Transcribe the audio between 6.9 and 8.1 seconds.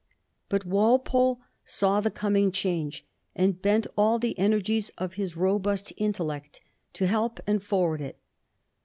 to help and forward